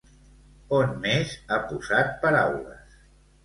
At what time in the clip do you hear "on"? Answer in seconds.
0.77-0.95